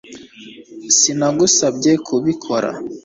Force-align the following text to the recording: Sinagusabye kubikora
Sinagusabye 0.97 1.91
kubikora 2.05 2.69